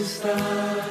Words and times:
Está 0.00 0.32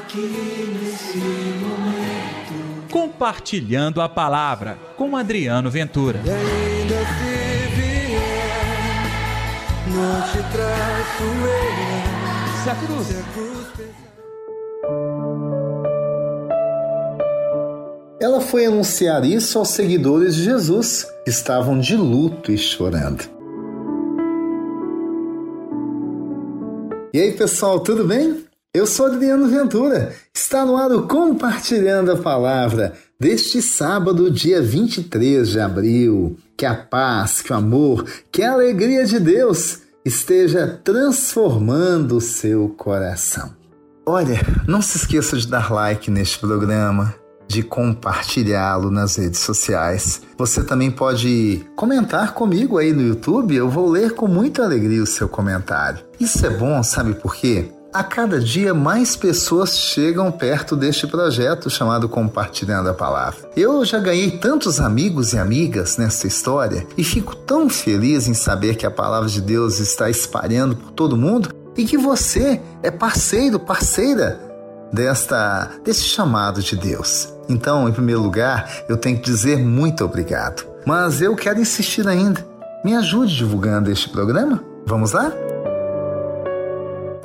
aqui 0.03 0.77
nesse 0.79 1.17
momento. 1.17 2.87
Compartilhando 2.91 4.01
a 4.01 4.07
palavra 4.07 4.77
com 4.95 5.17
Adriano 5.17 5.71
Ventura. 5.71 6.21
E 6.23 6.29
ainda 6.29 6.95
se 6.95 7.75
vier, 7.75 8.19
não 9.87 10.21
te 10.21 10.37
traço 10.51 11.23
eu. 11.23 12.63
Se 12.63 12.69
a 12.69 12.75
cruz. 12.75 13.07
Se 13.07 13.17
a 13.17 13.23
cruz. 13.33 13.49
Ela 18.21 18.41
foi 18.41 18.67
anunciar 18.67 19.25
isso 19.25 19.57
aos 19.57 19.69
seguidores 19.69 20.35
de 20.35 20.43
Jesus, 20.43 21.07
que 21.23 21.31
estavam 21.31 21.79
de 21.79 21.97
luto 21.97 22.51
e 22.51 22.59
chorando. 22.59 23.23
E 27.11 27.19
aí, 27.19 27.31
pessoal, 27.31 27.79
tudo 27.79 28.05
bem? 28.05 28.48
Eu 28.71 28.85
sou 28.85 29.07
Adriano 29.07 29.47
Ventura. 29.47 30.13
Está 30.31 30.63
no 30.63 30.77
ar 30.77 30.91
o 30.91 31.07
Compartilhando 31.07 32.11
a 32.11 32.17
Palavra 32.17 32.93
deste 33.19 33.63
sábado, 33.63 34.29
dia 34.29 34.61
23 34.61 35.49
de 35.49 35.59
abril. 35.59 36.37
Que 36.55 36.67
a 36.67 36.75
paz, 36.75 37.41
que 37.41 37.51
o 37.51 37.55
amor, 37.55 38.05
que 38.31 38.43
a 38.43 38.51
alegria 38.51 39.07
de 39.07 39.19
Deus 39.19 39.79
esteja 40.05 40.79
transformando 40.83 42.17
o 42.17 42.21
seu 42.21 42.69
coração. 42.77 43.55
Olha, 44.05 44.39
não 44.67 44.83
se 44.83 44.97
esqueça 44.97 45.35
de 45.35 45.47
dar 45.47 45.71
like 45.71 46.11
neste 46.11 46.37
programa, 46.37 47.15
de 47.47 47.63
compartilhá-lo 47.63 48.91
nas 48.91 49.15
redes 49.15 49.39
sociais. 49.39 50.21
Você 50.37 50.63
também 50.63 50.91
pode 50.91 51.65
comentar 51.75 52.35
comigo 52.35 52.77
aí 52.77 52.93
no 52.93 53.01
YouTube, 53.01 53.55
eu 53.55 53.67
vou 53.67 53.89
ler 53.89 54.13
com 54.13 54.27
muita 54.27 54.63
alegria 54.63 55.01
o 55.01 55.07
seu 55.07 55.27
comentário. 55.27 56.05
Isso 56.19 56.45
é 56.45 56.51
bom, 56.51 56.83
sabe 56.83 57.15
por 57.15 57.35
quê? 57.35 57.71
A 57.91 58.03
cada 58.03 58.39
dia 58.39 58.71
mais 58.71 59.15
pessoas 59.15 59.75
chegam 59.75 60.31
perto 60.31 60.75
deste 60.75 61.07
projeto 61.07 61.71
chamado 61.71 62.07
Compartilhando 62.07 62.87
a 62.87 62.93
Palavra. 62.93 63.49
Eu 63.55 63.83
já 63.83 63.97
ganhei 63.97 64.29
tantos 64.29 64.79
amigos 64.79 65.33
e 65.33 65.39
amigas 65.39 65.97
nessa 65.97 66.27
história 66.27 66.85
e 66.95 67.03
fico 67.03 67.35
tão 67.35 67.67
feliz 67.67 68.27
em 68.27 68.35
saber 68.35 68.75
que 68.75 68.85
a 68.85 68.91
palavra 68.91 69.27
de 69.27 69.41
Deus 69.41 69.79
está 69.79 70.07
espalhando 70.07 70.75
por 70.75 70.91
todo 70.91 71.17
mundo 71.17 71.49
e 71.75 71.83
que 71.83 71.97
você 71.97 72.61
é 72.83 72.91
parceiro, 72.91 73.59
parceira 73.59 74.39
desta 74.93 75.71
chamado 75.91 76.61
de 76.61 76.75
Deus. 76.75 77.33
Então, 77.49 77.89
em 77.89 77.91
primeiro 77.91 78.21
lugar, 78.21 78.83
eu 78.87 78.97
tenho 78.97 79.17
que 79.17 79.23
dizer 79.23 79.57
muito 79.57 80.05
obrigado. 80.05 80.63
Mas 80.85 81.23
eu 81.23 81.35
quero 81.35 81.59
insistir 81.59 82.07
ainda. 82.07 82.45
Me 82.85 82.95
ajude 82.95 83.35
divulgando 83.35 83.89
este 83.89 84.09
programa? 84.09 84.63
Vamos 84.85 85.11
lá? 85.11 85.33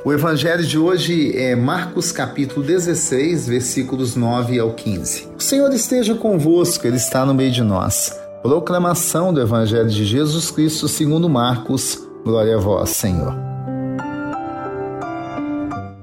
O 0.05 0.13
evangelho 0.13 0.63
de 0.63 0.77
hoje 0.77 1.35
é 1.35 1.55
Marcos 1.55 2.11
capítulo 2.11 2.63
16, 2.63 3.47
versículos 3.47 4.15
9 4.15 4.59
ao 4.59 4.71
15. 4.71 5.29
O 5.35 5.41
Senhor 5.41 5.73
esteja 5.73 6.13
convosco, 6.13 6.85
ele 6.85 6.97
está 6.97 7.25
no 7.25 7.33
meio 7.33 7.51
de 7.51 7.63
nós. 7.63 8.15
Proclamação 8.43 9.33
do 9.33 9.41
evangelho 9.41 9.89
de 9.89 10.05
Jesus 10.05 10.51
Cristo 10.51 10.87
segundo 10.87 11.27
Marcos. 11.27 12.07
Glória 12.23 12.55
a 12.55 12.59
vós, 12.59 12.91
Senhor. 12.91 13.35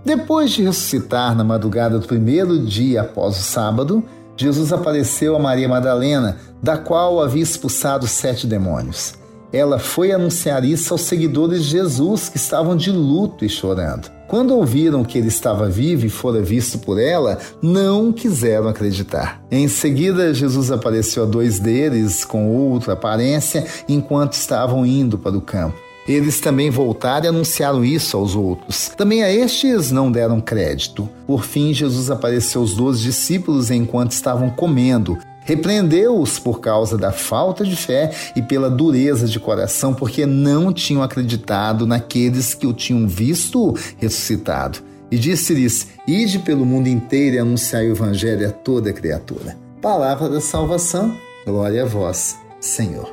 Depois 0.04 0.50
de 0.50 0.64
ressuscitar 0.64 1.36
na 1.36 1.44
madrugada 1.44 1.96
do 1.96 2.08
primeiro 2.08 2.58
dia 2.58 3.02
após 3.02 3.38
o 3.38 3.42
sábado, 3.44 4.02
Jesus 4.36 4.72
apareceu 4.72 5.36
a 5.36 5.38
Maria 5.38 5.68
Madalena, 5.68 6.38
da 6.60 6.76
qual 6.76 7.22
havia 7.22 7.44
expulsado 7.44 8.08
sete 8.08 8.48
demônios. 8.48 9.21
Ela 9.52 9.78
foi 9.78 10.12
anunciar 10.12 10.64
isso 10.64 10.94
aos 10.94 11.02
seguidores 11.02 11.64
de 11.64 11.70
Jesus, 11.70 12.28
que 12.28 12.36
estavam 12.36 12.76
de 12.76 12.90
luto 12.90 13.44
e 13.44 13.48
chorando. 13.48 14.10
Quando 14.26 14.56
ouviram 14.56 15.04
que 15.04 15.18
ele 15.18 15.28
estava 15.28 15.68
vivo 15.68 16.06
e 16.06 16.08
fora 16.08 16.40
visto 16.40 16.78
por 16.78 16.98
ela, 16.98 17.38
não 17.60 18.12
quiseram 18.12 18.68
acreditar. 18.68 19.42
Em 19.50 19.68
seguida, 19.68 20.32
Jesus 20.32 20.70
apareceu 20.70 21.24
a 21.24 21.26
dois 21.26 21.58
deles 21.58 22.24
com 22.24 22.48
outra 22.48 22.94
aparência 22.94 23.66
enquanto 23.86 24.32
estavam 24.32 24.86
indo 24.86 25.18
para 25.18 25.36
o 25.36 25.42
campo. 25.42 25.76
Eles 26.08 26.40
também 26.40 26.68
voltaram 26.68 27.26
e 27.26 27.28
anunciaram 27.28 27.84
isso 27.84 28.16
aos 28.16 28.34
outros. 28.34 28.88
Também 28.96 29.22
a 29.22 29.32
estes 29.32 29.92
não 29.92 30.10
deram 30.10 30.40
crédito. 30.40 31.08
Por 31.26 31.44
fim, 31.44 31.72
Jesus 31.72 32.10
apareceu 32.10 32.62
aos 32.62 32.74
doze 32.74 33.02
discípulos 33.02 33.70
enquanto 33.70 34.10
estavam 34.10 34.50
comendo. 34.50 35.18
Repreendeu-os 35.44 36.38
por 36.38 36.60
causa 36.60 36.96
da 36.96 37.12
falta 37.12 37.64
de 37.64 37.74
fé 37.74 38.10
e 38.36 38.42
pela 38.42 38.70
dureza 38.70 39.26
de 39.26 39.40
coração, 39.40 39.92
porque 39.92 40.24
não 40.24 40.72
tinham 40.72 41.02
acreditado 41.02 41.86
naqueles 41.86 42.54
que 42.54 42.66
o 42.66 42.72
tinham 42.72 43.06
visto 43.08 43.74
ressuscitado. 43.98 44.78
E 45.10 45.18
disse-lhes: 45.18 45.88
Ide 46.06 46.38
pelo 46.38 46.64
mundo 46.64 46.88
inteiro 46.88 47.36
e 47.36 47.38
anunciai 47.38 47.88
o 47.88 47.92
evangelho 47.92 48.48
a 48.48 48.50
toda 48.50 48.92
criatura. 48.92 49.56
Palavra 49.80 50.28
da 50.28 50.40
salvação, 50.40 51.14
glória 51.44 51.82
a 51.82 51.86
vós, 51.86 52.36
Senhor. 52.60 53.08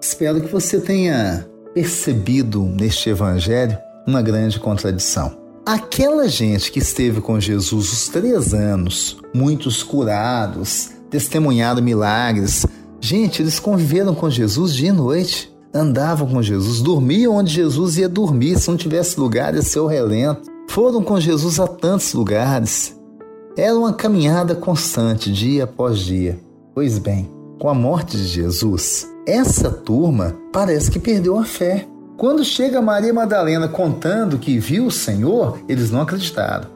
Espero 0.00 0.40
que 0.40 0.52
você 0.52 0.80
tenha 0.80 1.46
percebido 1.72 2.62
neste 2.64 3.10
evangelho 3.10 3.78
uma 4.06 4.22
grande 4.22 4.58
contradição. 4.58 5.45
Aquela 5.66 6.28
gente 6.28 6.70
que 6.70 6.78
esteve 6.78 7.20
com 7.20 7.40
Jesus 7.40 7.92
os 7.92 8.08
três 8.08 8.54
anos, 8.54 9.16
muitos 9.34 9.82
curados, 9.82 10.90
testemunhado 11.10 11.82
milagres, 11.82 12.64
gente, 13.00 13.42
eles 13.42 13.58
conviveram 13.58 14.14
com 14.14 14.30
Jesus 14.30 14.72
dia 14.72 14.90
e 14.90 14.92
noite, 14.92 15.52
andavam 15.74 16.28
com 16.28 16.40
Jesus, 16.40 16.80
dormiam 16.80 17.34
onde 17.34 17.52
Jesus 17.52 17.98
ia 17.98 18.08
dormir, 18.08 18.56
se 18.60 18.70
não 18.70 18.76
tivesse 18.76 19.18
lugar, 19.18 19.56
ia 19.56 19.62
ser 19.62 19.80
o 19.80 19.88
relento. 19.88 20.48
Foram 20.70 21.02
com 21.02 21.18
Jesus 21.18 21.58
a 21.58 21.66
tantos 21.66 22.14
lugares. 22.14 22.96
Era 23.56 23.76
uma 23.76 23.92
caminhada 23.92 24.54
constante, 24.54 25.32
dia 25.32 25.64
após 25.64 25.98
dia. 25.98 26.38
Pois 26.76 26.96
bem, 26.96 27.28
com 27.58 27.68
a 27.68 27.74
morte 27.74 28.16
de 28.16 28.28
Jesus, 28.28 29.08
essa 29.26 29.68
turma 29.68 30.36
parece 30.52 30.92
que 30.92 31.00
perdeu 31.00 31.36
a 31.36 31.44
fé. 31.44 31.88
Quando 32.16 32.42
chega 32.42 32.80
Maria 32.80 33.12
Madalena 33.12 33.68
contando 33.68 34.38
que 34.38 34.58
viu 34.58 34.86
o 34.86 34.90
Senhor, 34.90 35.58
eles 35.68 35.90
não 35.90 36.00
acreditaram. 36.00 36.68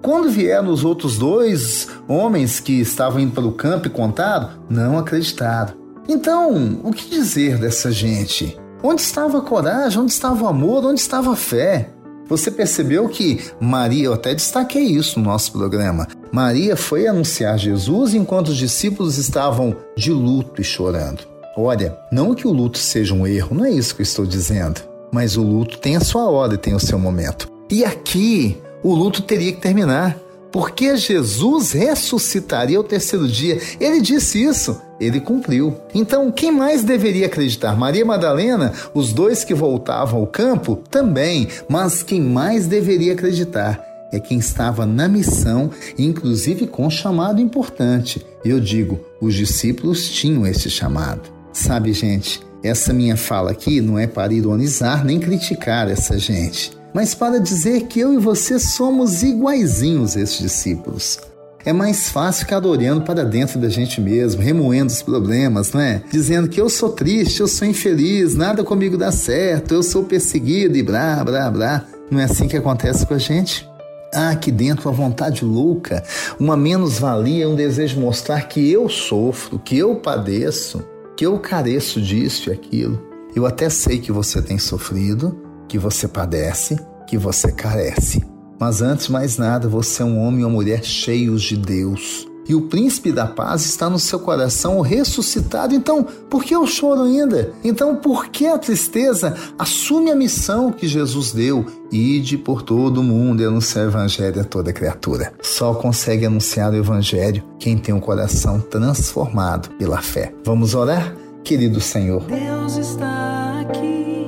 Quando 0.00 0.30
vieram 0.30 0.68
os 0.68 0.84
outros 0.84 1.18
dois 1.18 1.88
homens 2.06 2.60
que 2.60 2.80
estavam 2.80 3.18
indo 3.18 3.32
para 3.32 3.44
o 3.44 3.52
campo 3.52 3.88
e 3.88 3.90
contaram, 3.90 4.50
não 4.70 4.96
acreditaram. 4.96 5.74
Então, 6.08 6.78
o 6.84 6.92
que 6.92 7.10
dizer 7.10 7.58
dessa 7.58 7.90
gente? 7.90 8.56
Onde 8.84 9.00
estava 9.00 9.38
a 9.38 9.40
coragem? 9.40 10.00
Onde 10.00 10.12
estava 10.12 10.44
o 10.44 10.46
amor? 10.46 10.84
Onde 10.84 11.00
estava 11.00 11.32
a 11.32 11.36
fé? 11.36 11.90
Você 12.28 12.50
percebeu 12.50 13.08
que 13.08 13.42
Maria, 13.60 14.04
eu 14.04 14.14
até 14.14 14.32
destaquei 14.32 14.84
isso 14.84 15.18
no 15.18 15.26
nosso 15.26 15.50
programa. 15.50 16.06
Maria 16.30 16.76
foi 16.76 17.08
anunciar 17.08 17.58
Jesus 17.58 18.14
enquanto 18.14 18.48
os 18.48 18.56
discípulos 18.56 19.18
estavam 19.18 19.76
de 19.96 20.12
luto 20.12 20.60
e 20.60 20.64
chorando. 20.64 21.33
Olha, 21.56 21.96
não 22.10 22.34
que 22.34 22.46
o 22.46 22.52
luto 22.52 22.78
seja 22.78 23.14
um 23.14 23.26
erro, 23.26 23.54
não 23.54 23.64
é 23.64 23.70
isso 23.70 23.94
que 23.94 24.02
eu 24.02 24.04
estou 24.04 24.26
dizendo. 24.26 24.80
Mas 25.12 25.36
o 25.36 25.42
luto 25.42 25.78
tem 25.78 25.96
a 25.96 26.00
sua 26.00 26.28
hora 26.28 26.54
e 26.54 26.58
tem 26.58 26.74
o 26.74 26.80
seu 26.80 26.98
momento. 26.98 27.48
E 27.70 27.84
aqui, 27.84 28.58
o 28.82 28.94
luto 28.94 29.22
teria 29.22 29.52
que 29.52 29.60
terminar. 29.60 30.18
Porque 30.50 30.96
Jesus 30.96 31.72
ressuscitaria 31.72 32.78
ao 32.78 32.84
terceiro 32.84 33.26
dia. 33.26 33.60
Ele 33.80 34.00
disse 34.00 34.40
isso, 34.40 34.80
ele 35.00 35.20
cumpriu. 35.20 35.76
Então, 35.92 36.30
quem 36.30 36.52
mais 36.52 36.84
deveria 36.84 37.26
acreditar? 37.26 37.76
Maria 37.76 38.04
Madalena, 38.04 38.72
os 38.94 39.12
dois 39.12 39.42
que 39.42 39.52
voltavam 39.52 40.20
ao 40.20 40.26
campo? 40.28 40.76
Também. 40.88 41.48
Mas 41.68 42.04
quem 42.04 42.20
mais 42.20 42.68
deveria 42.68 43.14
acreditar? 43.14 43.84
é 44.12 44.20
quem 44.20 44.38
estava 44.38 44.86
na 44.86 45.08
missão, 45.08 45.70
inclusive 45.98 46.68
com 46.68 46.86
um 46.86 46.90
chamado 46.90 47.40
importante. 47.40 48.24
Eu 48.44 48.60
digo, 48.60 49.00
os 49.20 49.34
discípulos 49.34 50.08
tinham 50.08 50.46
esse 50.46 50.70
chamado. 50.70 51.33
Sabe, 51.54 51.92
gente, 51.92 52.42
essa 52.64 52.92
minha 52.92 53.16
fala 53.16 53.52
aqui 53.52 53.80
não 53.80 53.96
é 53.96 54.08
para 54.08 54.34
ironizar 54.34 55.04
nem 55.04 55.20
criticar 55.20 55.88
essa 55.88 56.18
gente, 56.18 56.72
mas 56.92 57.14
para 57.14 57.38
dizer 57.38 57.82
que 57.82 58.00
eu 58.00 58.12
e 58.12 58.18
você 58.18 58.58
somos 58.58 59.22
iguaizinhos 59.22 60.16
esses 60.16 60.40
discípulos. 60.40 61.20
É 61.64 61.72
mais 61.72 62.10
fácil 62.10 62.40
ficar 62.40 62.66
olhando 62.66 63.02
para 63.02 63.24
dentro 63.24 63.58
da 63.60 63.68
gente 63.68 64.00
mesmo, 64.00 64.42
remoendo 64.42 64.92
os 64.92 65.00
problemas, 65.00 65.72
não 65.72 65.80
é? 65.80 66.02
Dizendo 66.10 66.48
que 66.48 66.60
eu 66.60 66.68
sou 66.68 66.90
triste, 66.90 67.40
eu 67.40 67.46
sou 67.46 67.68
infeliz, 67.68 68.34
nada 68.34 68.64
comigo 68.64 68.98
dá 68.98 69.12
certo, 69.12 69.74
eu 69.74 69.82
sou 69.82 70.04
perseguido 70.04 70.76
e 70.76 70.82
blá, 70.82 71.22
blá, 71.24 71.50
blá. 71.50 71.84
Não 72.10 72.18
é 72.18 72.24
assim 72.24 72.48
que 72.48 72.56
acontece 72.56 73.06
com 73.06 73.14
a 73.14 73.18
gente? 73.18 73.66
Há 74.12 74.30
aqui 74.30 74.50
dentro 74.50 74.90
uma 74.90 74.94
vontade 74.94 75.44
louca, 75.44 76.02
uma 76.38 76.56
menos-valia, 76.56 77.48
um 77.48 77.54
desejo 77.54 77.94
de 77.94 78.00
mostrar 78.00 78.42
que 78.42 78.70
eu 78.70 78.88
sofro, 78.88 79.58
que 79.58 79.78
eu 79.78 79.96
padeço 79.96 80.84
que 81.16 81.26
eu 81.26 81.38
careço 81.38 82.00
disso 82.00 82.50
e 82.50 82.52
aquilo. 82.52 83.00
Eu 83.34 83.46
até 83.46 83.68
sei 83.68 83.98
que 83.98 84.12
você 84.12 84.40
tem 84.40 84.58
sofrido, 84.58 85.36
que 85.68 85.78
você 85.78 86.06
padece, 86.06 86.78
que 87.06 87.18
você 87.18 87.50
carece. 87.50 88.24
Mas 88.58 88.80
antes 88.80 89.06
de 89.06 89.12
mais 89.12 89.36
nada, 89.36 89.68
você 89.68 90.02
é 90.02 90.04
um 90.04 90.18
homem 90.18 90.44
ou 90.44 90.50
mulher 90.50 90.84
cheios 90.84 91.42
de 91.42 91.56
Deus. 91.56 92.26
E 92.48 92.54
o 92.54 92.62
príncipe 92.62 93.10
da 93.10 93.26
paz 93.26 93.64
está 93.64 93.88
no 93.88 93.98
seu 93.98 94.18
coração 94.18 94.80
ressuscitado. 94.80 95.74
Então, 95.74 96.02
por 96.02 96.44
que 96.44 96.56
o 96.56 96.66
choro 96.66 97.02
ainda? 97.02 97.52
Então, 97.62 97.96
por 97.96 98.28
que 98.28 98.46
a 98.46 98.58
tristeza? 98.58 99.34
Assume 99.58 100.10
a 100.10 100.16
missão 100.16 100.70
que 100.70 100.86
Jesus 100.86 101.32
deu. 101.32 101.64
Ide 101.90 102.36
por 102.36 102.62
todo 102.62 102.98
o 102.98 103.04
mundo 103.04 103.42
e 103.42 103.46
anunciar 103.46 103.86
o 103.86 103.88
evangelho 103.88 104.40
a 104.40 104.44
toda 104.44 104.72
criatura. 104.72 105.32
Só 105.42 105.74
consegue 105.74 106.26
anunciar 106.26 106.72
o 106.72 106.76
evangelho 106.76 107.42
quem 107.58 107.78
tem 107.78 107.94
o 107.94 108.00
coração 108.00 108.60
transformado 108.60 109.70
pela 109.76 110.02
fé. 110.02 110.34
Vamos 110.44 110.74
orar? 110.74 111.14
Querido 111.42 111.80
Senhor. 111.80 112.24
Deus 112.24 112.76
está 112.76 113.60
aqui 113.60 114.26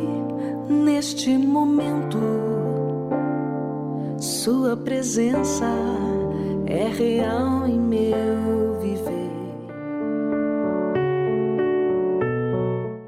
neste 0.69 1.31
momento. 1.37 2.19
Sua 4.19 4.77
presença 4.77 5.67
é 6.69 6.89
real 6.89 7.67
em 7.67 7.79
meu 7.79 8.81
viver. 8.81 9.31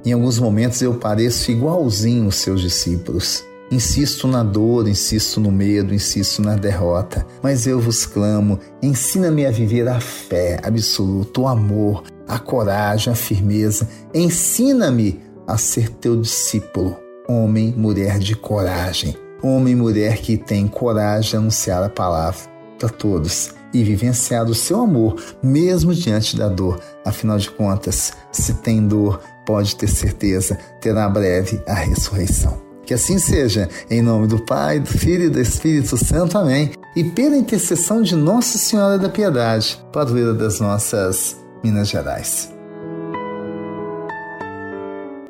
Em 0.04 0.12
alguns 0.12 0.38
momentos 0.38 0.80
eu 0.80 0.94
pareço 0.94 1.50
igualzinho 1.50 2.28
os 2.28 2.36
seus 2.36 2.60
discípulos. 2.60 3.44
Insisto 3.70 4.26
na 4.26 4.42
dor, 4.42 4.88
insisto 4.88 5.40
no 5.40 5.52
medo, 5.52 5.92
insisto 5.92 6.40
na 6.40 6.56
derrota, 6.56 7.26
mas 7.42 7.66
eu 7.66 7.78
vos 7.78 8.06
clamo, 8.06 8.58
ensina-me 8.80 9.44
a 9.44 9.50
viver 9.50 9.86
a 9.86 10.00
fé 10.00 10.58
absoluta, 10.62 11.42
o 11.42 11.46
amor, 11.46 12.02
a 12.26 12.38
coragem, 12.38 13.12
a 13.12 13.16
firmeza. 13.16 13.86
Ensina-me 14.14 15.20
a 15.46 15.58
ser 15.58 15.90
teu 15.90 16.18
discípulo, 16.18 16.96
homem, 17.28 17.74
mulher 17.76 18.18
de 18.18 18.34
coragem, 18.34 19.14
homem 19.42 19.74
mulher 19.74 20.16
que 20.16 20.38
tem 20.38 20.66
coragem 20.66 21.30
de 21.30 21.36
anunciar 21.36 21.82
a 21.82 21.90
palavra 21.90 22.57
para 22.78 22.88
todos 22.88 23.50
e 23.72 23.84
vivenciar 23.84 24.46
o 24.46 24.54
seu 24.54 24.80
amor, 24.80 25.16
mesmo 25.42 25.94
diante 25.94 26.36
da 26.36 26.48
dor. 26.48 26.80
Afinal 27.04 27.38
de 27.38 27.50
contas, 27.50 28.12
se 28.32 28.54
tem 28.54 28.86
dor, 28.86 29.20
pode 29.44 29.76
ter 29.76 29.88
certeza, 29.88 30.58
terá 30.80 31.08
breve 31.08 31.62
a 31.66 31.74
ressurreição. 31.74 32.62
Que 32.84 32.94
assim 32.94 33.18
seja, 33.18 33.68
em 33.90 34.00
nome 34.00 34.26
do 34.26 34.42
Pai, 34.44 34.80
do 34.80 34.88
Filho 34.88 35.24
e 35.24 35.30
do 35.30 35.40
Espírito 35.40 35.96
Santo. 35.98 36.38
Amém. 36.38 36.70
E 36.96 37.04
pela 37.04 37.36
intercessão 37.36 38.00
de 38.00 38.16
Nossa 38.16 38.56
Senhora 38.56 38.98
da 38.98 39.10
Piedade, 39.10 39.78
padroeira 39.92 40.32
das 40.32 40.58
nossas 40.58 41.36
Minas 41.62 41.88
Gerais. 41.88 42.50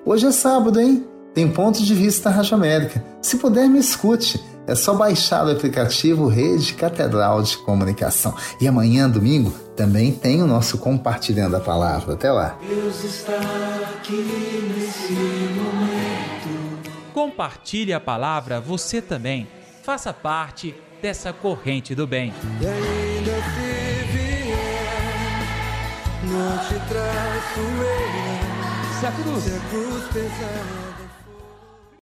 Hoje 0.05 0.27
é 0.27 0.31
sábado, 0.31 0.81
hein? 0.81 1.05
Tem 1.35 1.49
ponto 1.49 1.83
de 1.83 1.95
vista 1.95 2.31
Rádio 2.31 2.55
América. 2.55 3.05
Se 3.21 3.37
puder, 3.37 3.69
me 3.69 3.79
escute. 3.79 4.43
É 4.69 4.75
só 4.75 4.93
baixar 4.93 5.47
o 5.47 5.50
aplicativo 5.50 6.29
Rede 6.29 6.75
Catedral 6.75 7.43
de 7.43 7.56
Comunicação. 7.56 8.37
E 8.61 8.69
amanhã, 8.69 9.09
domingo, 9.09 9.50
também 9.75 10.12
tem 10.12 10.43
o 10.43 10.47
nosso 10.47 10.76
Compartilhando 10.76 11.56
a 11.56 11.61
Palavra. 11.61 12.12
Até 12.12 12.31
lá. 12.31 12.59
Deus 12.69 13.03
está 13.03 13.32
aqui 13.94 14.70
nesse 14.76 15.15
momento. 15.55 16.93
Compartilhe 17.15 17.94
a 17.94 18.00
palavra 18.00 18.61
você 18.61 19.00
também. 19.00 19.49
Faça 19.82 20.12
parte 20.12 20.75
dessa 21.00 21.32
corrente 21.32 21.94
do 21.94 22.06
bem. 22.06 22.35
E 22.61 22.67
ainda 22.67 23.32
se 23.32 24.05
vier, 24.12 25.38
não 26.25 26.59
te 26.59 26.75
traço 26.88 27.61
eu. 27.61 29.00
Se 29.00 29.06
a 29.06 29.12
cruz 29.12 29.44
Se 29.44 29.50
a 29.50 29.61
cruz 29.71 30.05
pesada. 30.12 31.08